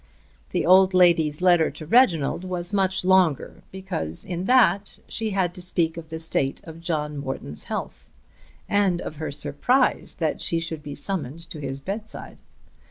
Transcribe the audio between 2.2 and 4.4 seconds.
was much longer; because